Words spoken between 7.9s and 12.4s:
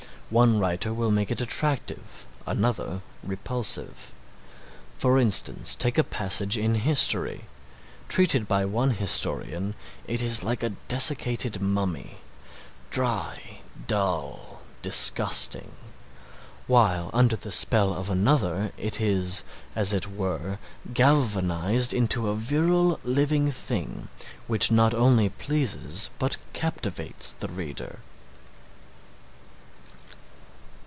Treated by one historian it is like a desiccated mummy,